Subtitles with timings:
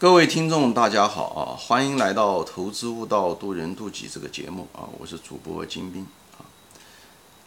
[0.00, 1.52] 各位听众，大家好啊！
[1.60, 4.88] 欢迎来到《投资悟道，渡人渡己》这个节目啊！
[4.98, 6.06] 我是主播金兵
[6.38, 6.40] 啊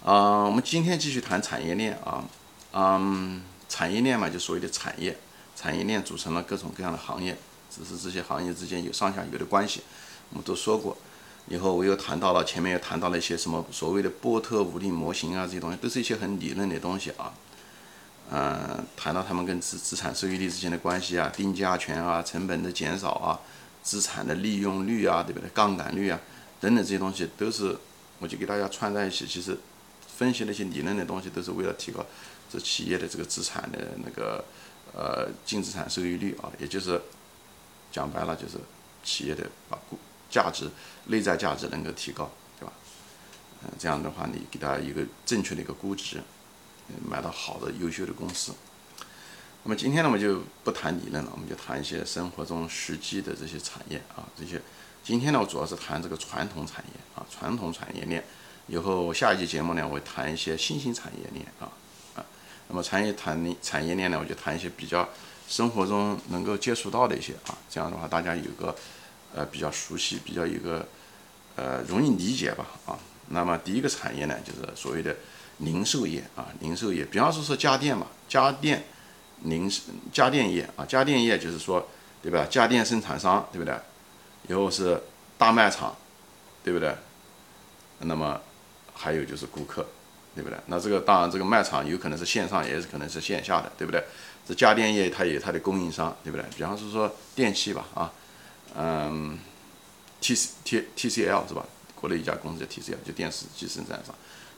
[0.05, 0.43] 啊！
[0.45, 2.23] 我们今天继续谈产业链啊，
[2.73, 5.17] 嗯，产业链嘛，就所谓的产业，
[5.55, 7.35] 产业链组成了各种各样的行业，
[7.75, 9.81] 只是这些行业之间有上下游的关系。
[10.29, 10.95] 我们都说过，
[11.47, 17.33] 以后我又谈到了前面又谈到了一些什么所谓的波特五力模型啊，这些东西都是一些很理论的东西啊。
[18.31, 23.39] 嗯，谈到他们跟资资产收益率之间的关系啊，定价权啊，成本的减少啊，
[23.83, 25.47] 资产的利用率啊，对不对？
[25.49, 26.19] 杠杆率啊，
[26.59, 27.77] 等等这些东西都是，
[28.17, 29.27] 我就给大家串在一起。
[29.27, 29.55] 其实
[30.17, 32.03] 分析那些理论的东西，都是为了提高
[32.51, 34.43] 这企业的这个资产的那个
[34.95, 36.99] 呃净资产收益率啊，也就是
[37.91, 38.57] 讲白了就是
[39.03, 39.99] 企业的把估
[40.31, 40.67] 价值
[41.05, 42.73] 内在价值能够提高，对吧？
[43.63, 46.19] 嗯，这样的话你给大家一个正确的一个估值。
[47.09, 48.53] 买到好的、优秀的公司。
[49.65, 54.27] 那么今天呢，我们就不谈理论了，我们就谈一些生活中实际的这些产业啊。
[54.37, 54.61] 这些
[55.01, 58.21] 今天呢，我主要是谈这个传统产业啊，传统产业链。
[58.67, 61.71] 以后下一期节目呢，我会谈一些新兴产业链啊
[62.15, 62.25] 啊。
[62.67, 65.07] 那么产业谈产业链呢，我就谈一些比较
[65.47, 67.57] 生活中能够接触到的一些啊。
[67.69, 68.75] 这样的话，大家有个
[69.33, 70.85] 呃比较熟悉、比较一个
[71.55, 72.99] 呃容易理解吧啊。
[73.29, 75.15] 那么第一个产业呢，就是所谓的。
[75.63, 78.83] 零售业啊，零售业，比方说说家电嘛，家电
[79.43, 79.71] 零
[80.11, 81.87] 家电业啊，家电业就是说，
[82.21, 82.45] 对吧？
[82.49, 83.75] 家电生产商，对不对？
[84.47, 85.01] 以后是
[85.37, 85.95] 大卖场，
[86.63, 86.95] 对不对？
[87.99, 88.39] 那么
[88.93, 89.85] 还有就是顾客，
[90.35, 90.57] 对不对？
[90.67, 94.03] 那这个当然，这个卖场有可能是线上，也是可能是线下的，对不对？
[94.45, 96.45] 这家电业它有它的供应商，对不对？
[96.55, 98.11] 比方说说电器吧，啊，
[98.75, 99.39] 嗯
[100.19, 101.65] ，T T T C L 是吧？
[101.95, 104.13] 国内一家公司叫 T C L，就电视机生产商。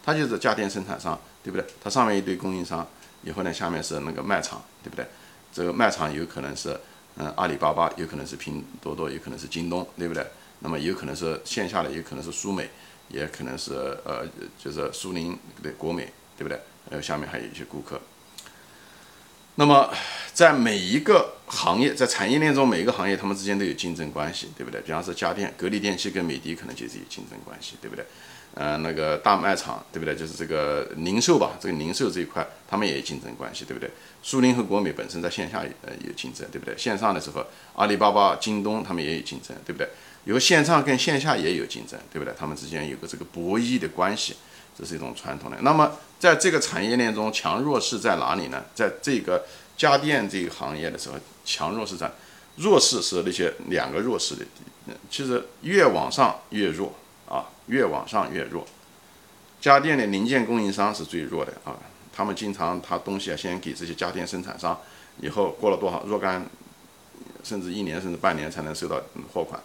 [0.06, 1.66] 它就是家电生产商，对不对？
[1.84, 2.88] 它上面一堆供应商，
[3.24, 5.06] 以后呢，下面是那个卖场，对不对？
[5.52, 6.80] 这个卖场有可能是，
[7.18, 10.26] 嗯，阿里巴巴，有可能是拼多多，有可能是京东，对不对？
[10.60, 12.70] 那么有可能是线下的，有可能是苏美，
[13.10, 13.74] 也可能是
[14.06, 14.26] 呃，
[14.64, 16.60] 就是苏宁对国美，对不对？
[16.92, 18.00] 呃，下面还有一些顾客。
[19.56, 19.90] 那么
[20.34, 24.82] 在每一个行业，在产业链中，每一个行业他们之间都有竞争关系，对不对？
[24.82, 28.06] 比方说家电，格力电器跟美的可能就是有竞争关系，对不对？
[28.56, 30.16] 呃，那个大卖场，对不对？
[30.16, 33.92] 就是这个零售吧，这个零售这一块，他们也有竞争关系，对不对？
[34.24, 36.74] 苏宁和国美本身在线下呃有竞争，对不对？
[36.78, 37.46] 线上的时候，
[37.76, 39.90] 阿里巴巴、京东他们也有竞争，对不对？
[40.24, 42.34] 有线上跟线下也有竞争，对不对？
[42.40, 44.38] 他们之间有个这个博弈的关系，
[44.76, 45.58] 这是一种传统的。
[45.60, 48.64] 那么在这个产业链中，强弱势在哪里呢？
[48.74, 49.46] 在这个
[49.76, 52.10] 家电这个行业的时候，强弱势在
[52.56, 54.46] 弱势是那些两个弱势的，
[55.12, 56.96] 其实越往上越弱。
[57.68, 58.66] 越往上越弱。
[59.62, 61.74] 家电的零件供应商是最弱的啊，
[62.14, 64.80] 他们经常他东西啊先给这些家电生产商，
[65.22, 66.46] 以后过了多少若干，
[67.44, 69.02] 甚至一年甚至半年才能收到
[69.34, 69.60] 货款。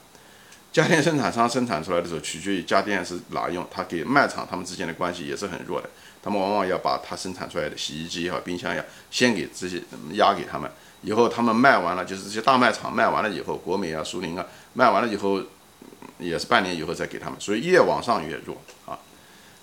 [0.73, 5.91] 家电生产商生产出来的时候，取决于家电是哪用，他给卖场他们之间的关系也是很弱的。
[6.23, 10.71] 他们往往要把他生产出来的洗衣机也好、冰箱也好，先给这些压给他们，
[11.03, 15.43] 以后他们卖完了，就是这些大卖场卖完了以后，国美啊、苏宁啊卖完了以后。
[16.19, 18.57] 也是半年以后再给他们，所以越往上越弱
[18.87, 18.99] 啊，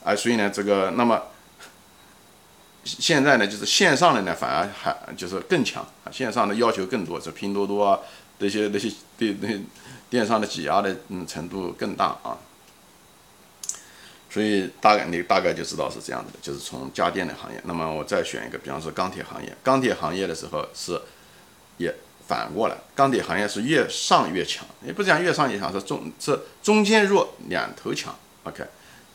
[0.03, 1.21] 啊，所以呢，这个那么
[2.83, 7.99] 现在呢，就是线上的呢，反而还就是更强啊，线上的要求更多，这拼多多啊，
[8.39, 9.59] 那些那些对那
[10.09, 12.37] 电商的挤压的嗯程度更大啊，
[14.29, 21.01] 所以大概你大概就知道是这样子的，就是从家电的行业，那么我再选一个，比方说钢铁行业，钢铁行业的时候是
[21.77, 21.93] 也。
[22.27, 28.13] 反过来，钢铁行业是越上越强，也不是讲越上越强，是中是中间弱，两头强。
[28.43, 28.65] OK，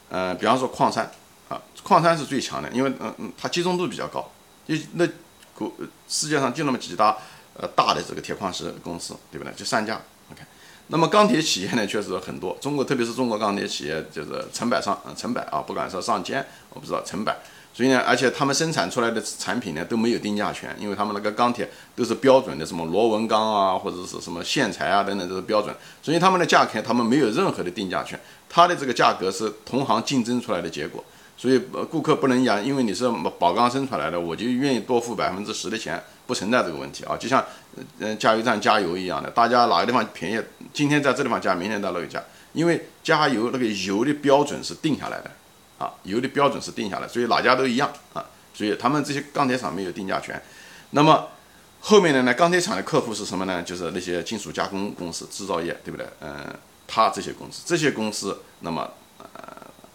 [0.09, 1.11] 嗯，比方说矿山
[1.49, 4.31] 啊，矿山是最强的，因为嗯嗯，它集中度比较高，
[4.67, 5.07] 就那
[5.55, 5.71] 国
[6.09, 7.19] 世界上就那么几大
[7.55, 9.53] 呃大的这个铁矿石公司，对不对？
[9.55, 10.01] 就三家。
[10.31, 10.43] OK，
[10.87, 17.37] 那么钢铁企业呢，确实很多，中国特别是中国钢铁企业就是成百上成百啊，不敢说上千，我不知道成百。
[17.75, 21.67] 所以呢，而且他们生产出来的产品呢都没有定价权，因为他们那个钢铁
[21.97, 25.75] 都是标准的，什么螺纹钢啊，或者是什么线材啊等等，这是标准。
[26.03, 31.03] 所以他们的价格他们没有任何的定价权，它的这个价格是同行竞争出来的结果。
[31.35, 31.59] 所以
[31.91, 37.17] 顾客不能讲，因为你是宝钢生出来的，我就愿意多付百分之十的钱，不存在这个问题啊。
[37.17, 37.43] 就像
[37.99, 40.41] 嗯加油站加油一样的，大家哪个地方便宜，
[40.75, 45.31] 今天在这地方加，明天到那个加，因为加油那个油的标准是定下来的。
[45.83, 48.25] 啊，油的标准是定下来，所以哪家都一样啊，
[48.55, 50.41] 所以他们这些钢铁厂没有定价权。
[50.91, 51.27] 那么
[51.81, 53.61] 后面的呢，钢铁厂的客户是什么呢？
[53.65, 56.07] 就是那些金属加工公司、制造业，对不对？
[56.21, 56.55] 嗯，
[56.87, 58.89] 他这些公司，这些公司，那么
[59.19, 59.27] 呃，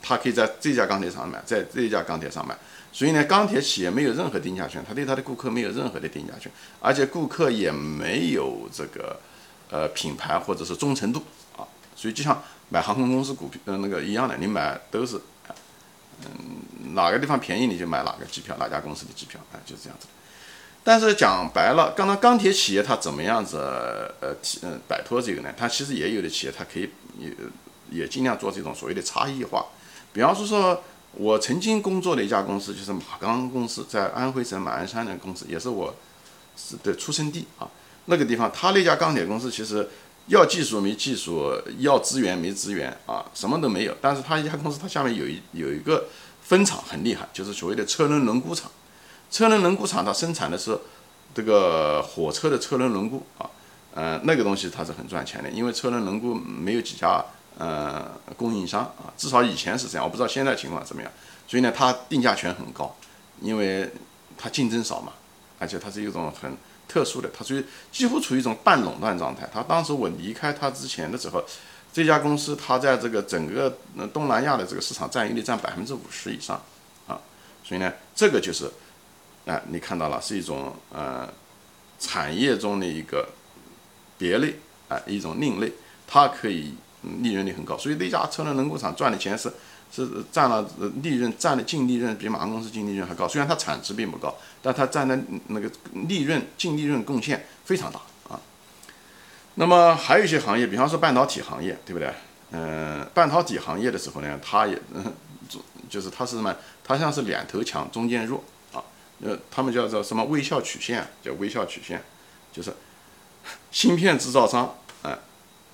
[0.01, 2.53] 他可以在这家钢铁厂买，在这家钢铁厂买。
[2.91, 6.51] 所以呢，钢铁企业没有任何定价权，他对他的顾客没有任何的定价权，
[6.81, 9.17] 而且顾客也没有这个
[9.69, 11.23] 呃品牌或者是忠诚度
[11.55, 11.63] 啊。
[11.95, 15.21] 所以就像买航空公司股票呃那个一样的，你买都是
[16.25, 20.07] 嗯哪个地方便宜你就买哪个机票，哪家公司的机票啊，就是这样子。
[20.83, 23.57] 但是讲白了，刚刚钢铁企业它怎么样子
[24.21, 25.53] 呃呃摆脱这个呢？
[25.57, 27.31] 它其实也有的企业它可以也
[27.89, 29.65] 也尽量做这种所谓的差异化，
[30.13, 30.83] 比方说说。
[31.13, 35.95] 我曾经工作的一家公司就是马钢公司，在安徽省马鞍山的公司，也是我
[36.55, 37.67] 是的出生地啊。
[38.05, 39.89] 那个地方，他那家钢铁公司其实
[40.27, 43.95] 要技术没技术，要资源没资源啊，什么都没有。
[43.99, 46.05] 但是他一家公司，它下面有一有一个
[46.41, 48.71] 分厂很厉害，就是所谓的车轮轮毂厂。
[49.31, 50.77] 车轮轮毂厂它生产的是
[51.33, 53.49] 这个火车的车轮轮毂啊，
[53.93, 57.23] 呃，那个东西它是很赚钱的，因为车轮轮毂没有几家。
[57.59, 61.11] 呃，供应商啊，至少以前是这样，我不知道现在情况怎么样。
[61.47, 62.95] 所以呢，它定价权很高，
[63.41, 63.91] 因为
[64.37, 65.11] 它竞争少嘛，
[65.57, 66.55] 而且它是一种很
[66.87, 69.49] 特殊的，它属于几乎处于一种半垄断状态。
[69.53, 71.43] 它当时我离开它之前的时候，
[71.91, 73.77] 这家公司它在这个整个
[74.13, 76.61] 东南亚的这个市场占有率占百分之五十以上
[77.07, 77.19] 啊，
[77.63, 78.71] 所以呢，这个就是，
[79.45, 81.27] 啊，你看到了是一种呃
[81.99, 83.27] 产业中的一个
[84.17, 84.55] 别类
[84.87, 85.71] 啊，一种另类，
[86.07, 86.73] 它可以。
[87.21, 89.49] 利润率很高，所以那家车轮轮工厂赚的钱是
[89.91, 90.69] 是占了
[91.01, 93.27] 利润占的净利润比马航公司净利润还高。
[93.27, 95.17] 虽然它产值并不高，但它占的
[95.47, 95.69] 那个
[96.07, 97.99] 利润净利润贡献非常大
[98.29, 98.39] 啊。
[99.55, 102.13] 那么还有一些行业，比方说半导体行业，对不对？
[102.51, 105.13] 嗯，半导体行业的时候呢，它也嗯，
[105.89, 106.55] 就是它是什么？
[106.83, 108.83] 它像是两头强，中间弱啊。
[109.21, 111.05] 呃，他们叫做什么微笑曲线？
[111.23, 112.01] 叫微笑曲线，
[112.53, 112.71] 就是
[113.71, 115.17] 芯片制造商啊，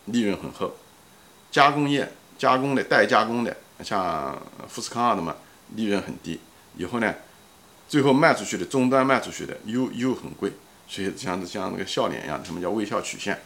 [0.06, 0.76] 利润很厚。
[1.52, 5.36] 加工业加工的代加工的，像富士康啊的嘛，
[5.76, 6.40] 利润很低。
[6.78, 7.14] 以后呢，
[7.88, 10.52] 最后卖出去的终端卖出去的又又很贵，
[10.88, 13.42] 所以像像那个笑脸一样，什么叫微笑曲线，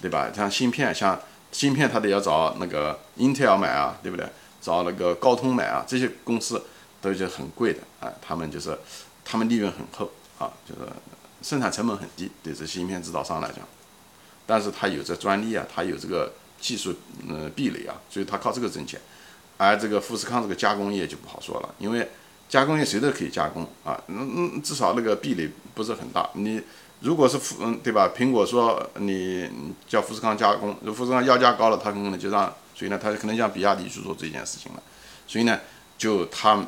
[0.00, 0.30] 对吧？
[0.34, 1.18] 像芯片，像
[1.50, 4.26] 芯片，它得要找那个 Intel 买啊，对不对？
[4.60, 6.62] 找那个高通买啊，这些公司
[7.00, 8.12] 都是很贵的啊。
[8.20, 8.78] 他们就是
[9.24, 10.80] 他们利润很厚啊，就是
[11.42, 13.66] 生产成本很低，对这芯片制造商来讲，
[14.46, 16.32] 但是它有这专利啊，它有这个。
[16.62, 16.94] 技术
[17.26, 19.00] 嗯壁垒啊，所以他靠这个挣钱，
[19.56, 22.08] 而这个富士康这个加工业就不好说了，因为
[22.48, 26.28] 加工业谁都可以加工啊，嗯嗯，至少那个壁垒不是很大。
[26.34, 26.60] 你
[27.00, 28.12] 如果是富嗯对吧？
[28.16, 29.50] 苹果说你
[29.88, 34.82] 叫富士康加工，如富士康要价高了，他可能就让，所以呢，他可能让比亚迪去做这件事情了。
[35.26, 35.58] 所以呢，
[35.96, 36.64] 就他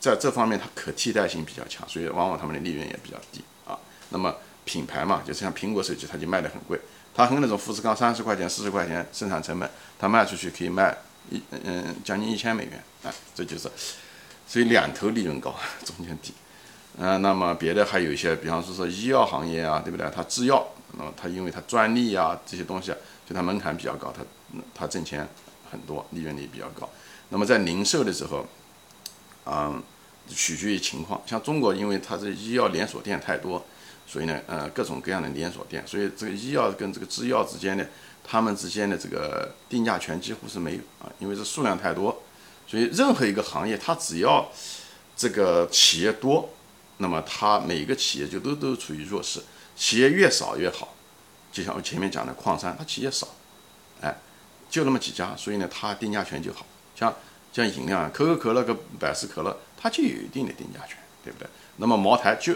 [0.00, 3.78] 在这方面他可替代性比较强，所以往往他们的利润也比较低啊。
[4.10, 4.34] 那么
[4.64, 6.78] 品牌嘛，就像苹果手机，它就卖得很贵。
[7.14, 10.96] 它和那种富士康三十块钱、四十块钱生产成本，它卖出去可以卖
[11.30, 13.70] 一嗯将近一千美元啊，这就是，
[14.46, 15.54] 所以两头利润高，
[15.84, 16.32] 中间低，
[16.98, 20.10] 嗯，那么别的还有一些，比方说说医药行业啊，对不对？
[20.14, 20.66] 它制药，
[20.96, 22.96] 那么它因为它专利啊这些东西啊，
[23.28, 24.22] 就它门槛比较高，它
[24.74, 25.28] 它挣钱
[25.70, 26.88] 很多，利润率比较高。
[27.28, 28.46] 那么在零售的时候，
[29.46, 29.82] 嗯，
[30.28, 33.64] 取决于情况，像中国，因为它这医药连锁店太多。
[34.10, 37.86] 所以呢，呃，各种各样的连锁店，所以这个医药跟这个制药之间的，
[38.30, 42.22] 他们之间的这个定价权几乎是没有啊，因为这数量太多，
[42.66, 44.46] 所以任何一个行业，它只要
[45.16, 46.50] 这个企业多，
[46.98, 49.40] 那么它每个企业就都都处于弱势，
[49.74, 50.94] 企业越少越好。
[51.50, 53.26] 就像我前面讲的矿山，它企业少，
[54.02, 54.14] 哎，
[54.68, 56.66] 就那么几家，所以呢，它定价权就好。
[56.94, 57.14] 像
[57.50, 61.48] 像饮料啊，可口可乐跟百事可乐，它就有一定的定价权，对不对？
[61.78, 62.54] 那么茅台就。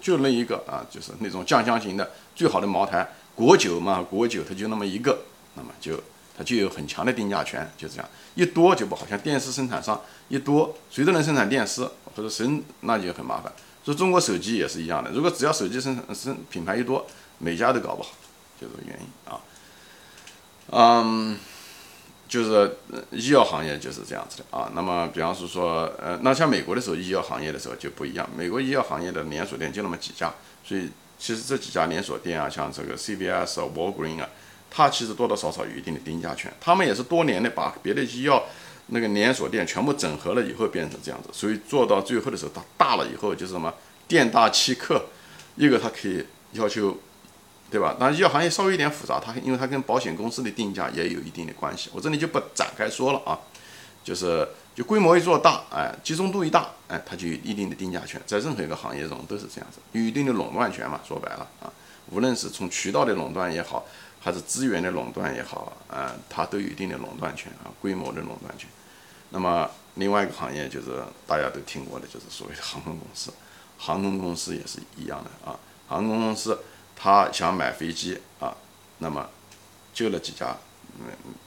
[0.00, 6.02] 就那一个啊，就是那种酱香型的最好的茅台，国酒嘛，国酒它就那么一个，那么就
[6.36, 11.82] 它就有很强的定价权，就这样一多就不好，像电视生产商一多，谁都能生产电视，
[12.14, 13.52] 或者谁那就很麻烦。
[13.84, 17.06] 说中国手机也是一样的，如果只要手机生产生品牌一多，
[17.38, 18.10] 每家都搞不好，
[18.60, 19.40] 就这个原因啊，
[20.70, 21.38] 嗯。
[22.30, 22.76] 就是
[23.10, 24.70] 医药行业就是这样子的啊。
[24.72, 28.24] 那么，比方说说，呃，那像美国的时候，医药行业的时候就不一样。
[28.36, 30.32] 美国医药行业的连锁店就那么几家，
[30.62, 30.88] 所以
[31.20, 34.28] 其实这几家连锁店啊，像这个 CVS 啊、Walgreen 啊，
[34.70, 36.52] 它其实多多少少有一定的定价权。
[36.60, 38.42] 他们也是多年的把别的医药
[38.86, 43.72] 那个连锁店全部整合了以后变成这样子，所以做到最后的时候，它大了以后就是什么
[44.08, 45.04] 店大欺客，
[45.54, 46.24] 一个它可以
[46.54, 46.98] 要求。
[47.70, 47.94] 对吧？
[48.00, 53.38] 当然医药行业稍微有点复杂，它因为它跟保险公司的定价也有一定的关系，我这里就不展开说了啊。
[54.02, 61.00] 就是就规模一做大，哎，集中度一大，哎，它就有一定的定价权，在任何一个行业中都是这样子，有一定的垄断权嘛。
[61.06, 61.70] 说白了啊，
[62.10, 63.84] 无论是从渠道的垄断也好，
[64.20, 68.68] 还是资源的垄断也好，啊，它都有一定的垄断权啊，规模的垄断权。
[69.30, 73.32] 那么另外一个行业就是大家都听过的，就是所谓的航空公司，
[73.76, 75.58] 航空公司也是一样的啊，
[75.88, 76.58] 航空公司。
[77.02, 78.54] 他想买飞机啊，
[78.98, 79.26] 那么
[79.94, 80.54] 就那几家，
[80.98, 81.06] 嗯，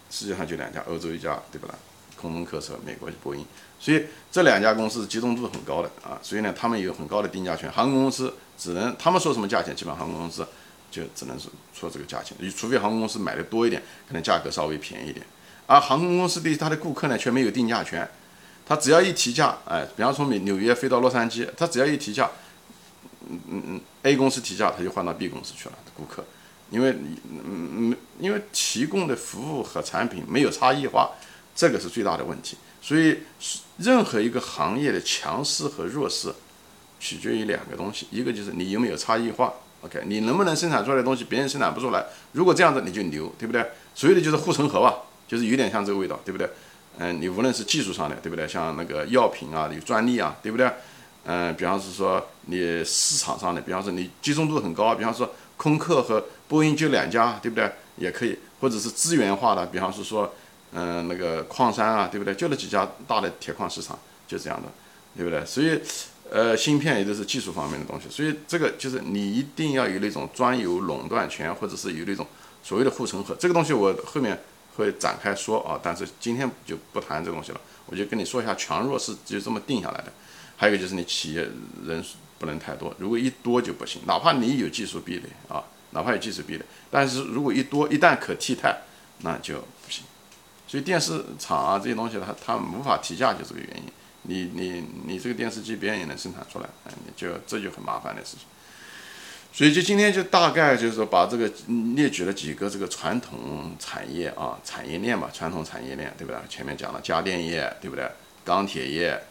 [0.09, 1.75] 世界上就两家，欧洲一家，对不啦？
[2.23, 3.45] 空中客车，美国波音，
[3.79, 7.71] 所以这两家公司集中度很高的啊，所以呢，他们有很高的定价权。
[7.71, 10.47] 航空公司只能他们说什么价钱，基本上航空公司
[10.89, 15.25] 就只能是说这个价钱，除非航空公司买的多一点，可能价格稍微便宜一点。
[15.67, 18.09] 而航空公司对他的顾客呢，却没有定价权。
[18.65, 22.31] 他只要一提价，哎，比方说美纽约飞到洛杉矶，他只要一提价，
[23.29, 25.75] 嗯嗯嗯，A 公司提价，他就换到 B 公司去了。
[25.95, 26.25] 顾客，
[26.69, 31.11] 因为嗯嗯，因为提供的服务和产品没有差异化。
[31.55, 33.19] 这个是最大的问题，所以
[33.77, 36.33] 任何一个行业的强势和弱势，
[36.99, 43.63] 取决于两个东西，一个就是你有没有差异化，OK，你能不能生产出来的东西别人生产不出来，如果这样子你就牛，对不对？
[43.93, 44.95] 所谓的就是护城河吧，
[45.27, 46.49] 就是有点像这个味道，对不对？
[46.97, 48.47] 嗯，你无论是技术上的，对不对？
[48.47, 50.71] 像那个药品啊，有专利啊，对不对？
[51.25, 57.71] 嗯，比方是说你市场上的，比方说你集中度很高，比方说空客和波音就两家，对不对？
[57.97, 60.33] 也可以，或者是资源化的，比方是说。
[60.73, 62.33] 嗯，那个矿山啊，对不对？
[62.33, 64.67] 就那几家大的铁矿市场，就这样的，
[65.15, 65.45] 对不对？
[65.45, 65.79] 所以，
[66.31, 72.25] 呃，芯片也就是技术方面的东西，所以这个就是你一定要有那种专有垄断权，或者是有那种
[72.63, 73.35] 所谓的护城河。
[73.39, 74.41] 这个东西我后面
[74.75, 80.11] 会展开说啊，但是今天就不谈这个东西了，我就跟你说一下强弱是就这么定下来的。
[80.57, 81.47] 还有一个就是你企业
[81.85, 88.81] 人数不能太多，如果一多就不行，哪怕你有技术壁垒啊，哪怕有技术壁垒，但是如果一多，一旦可替代，
[89.19, 90.03] 那就不行。
[90.73, 93.83] 所以电视厂啊这些东西，它它无法提价，就这个原因。
[94.23, 98.47] 你你你这个电视机别人也能生产出来，哎，你就这就很麻烦的事情。
[99.53, 101.47] 所以就今天就大概就是说把这个
[101.95, 106.41] 列举了几个这个传统产业啊产业链吧，传统产业链对不对？
[106.49, 108.09] 前面讲了家电业对不对？
[108.43, 109.21] 钢铁业、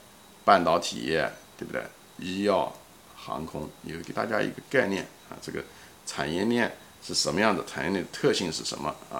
[0.45, 1.83] 半导体业对不对？
[2.19, 2.73] 医药、
[3.17, 5.61] 航空，有给大家一个概念啊，这个
[6.07, 6.73] 产业链
[7.03, 7.65] 是什么样的？
[7.65, 9.19] 产业链特性是什么啊？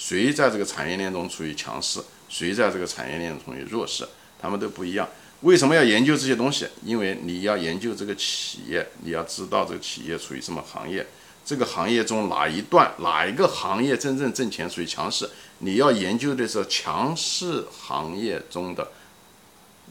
[0.00, 4.08] 谁在这个产业链中处于强势，谁在这个产业链中处于弱势，
[4.40, 5.06] 他们都不一样。
[5.42, 6.66] 为什么要研究这些东西？
[6.82, 11.06] 因为你要研究这个企业，你要知道这个企业处于什么行业，
[11.44, 15.28] 这个行业中哪一段、哪一个行业真正挣钱、属于强势，
[15.58, 18.90] 你要研究的是强势行业中的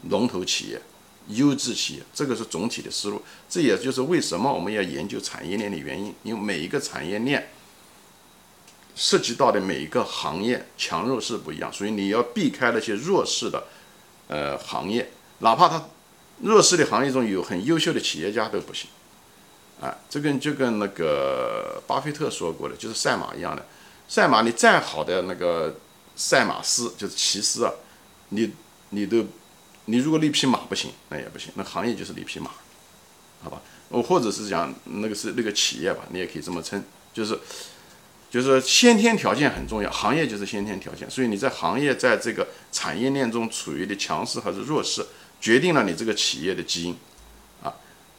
[0.08, 0.82] 龙头企业、
[1.28, 3.22] 优质企业，这个是总体的思路。
[3.48, 7.48] 这也就是为什么我们要研究产业链的原因，因为每一个产业链。
[9.02, 13.64] 涉及到的每一个行业强弱势不一样，所以你要避开那些弱势的，
[14.28, 15.82] 呃，行业，哪怕它
[16.42, 18.90] 弱势的行业中有很优秀的企业家都不行，
[19.80, 23.64] 啊，这跟就跟那个巴菲特说过的，就是赛马一样的，
[24.06, 25.76] 赛马你再好的那个
[26.14, 27.72] 赛马师就是骑师啊，
[28.28, 28.52] 你
[28.90, 29.24] 你都
[29.86, 32.50] 你如果那匹马不行，那也不行，那行业就是那匹马，
[33.42, 33.62] 好吧？
[33.88, 37.40] 我或者是讲那个是那个企业吧，你也可以这么称，就是。
[38.30, 45.04] 就是先天条件很重要，行业就是先天条件，所以你在行业在这个产业链中处于的强势还是弱势，
[45.40, 46.96] 决定了你这个企业的基因，
[47.60, 47.74] 啊，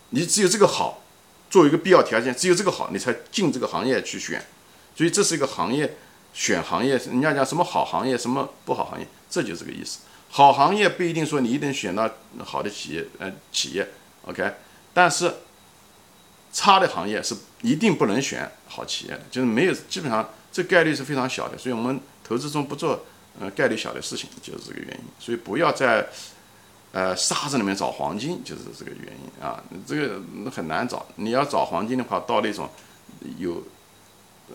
[0.10, 1.02] 你只有这个好，
[1.50, 4.46] 作为一个必要条件，只有这个好，你才进这个行业去选，
[4.94, 5.96] 所以这是一个行业
[6.34, 10.00] 选行业，人家讲什么好行业，什么不好行业，这就这个意思。
[10.30, 12.10] 好行业不一定说你一定选到
[12.44, 13.88] 好的企业，呃，企业
[14.24, 14.56] ，OK，
[14.94, 15.34] 但是。
[16.52, 23.06] 差的行业是一定不能选好企业的，就是没有，基本上这概率是非常小的，所以我们投资中不做
[23.40, 25.04] 呃概率小的事情，就是这个原因。
[25.20, 26.08] 所以不要在
[26.92, 29.64] 呃沙子里面找黄金，就是这个原因啊。
[29.88, 32.70] 这个很难找，你要找黄金的话，到那种
[33.38, 33.64] 有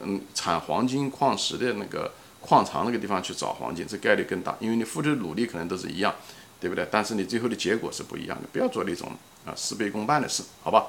[0.03, 2.13] 嗯产黄金矿石的那个
[2.43, 6.15] 矿场那个地方去找黄金，这概率更大，因为你付出的努力可能都是一样，
[6.61, 6.87] 对不对？
[6.91, 9.13] 但是你最后的结果是不一样的，不要做那种
[9.47, 10.89] 啊事倍功半的事，好吧？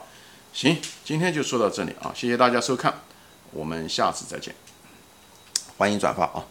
[0.54, 3.02] 行，今天就说到这里啊，谢谢大家收看，
[3.52, 4.56] 我们下次再见，
[5.78, 6.46] 欢迎转发啊。